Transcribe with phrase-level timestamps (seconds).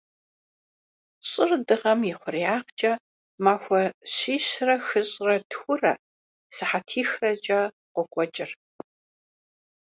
[1.29, 2.93] Щӏыр Дыгъэм и хъуреягъкӏэ
[3.43, 5.93] махуэ щищрэ хыщӏрэ тхурэ
[6.55, 7.61] сыхьэтихрэкӏэ
[7.93, 8.51] къокӏуэкӏыр.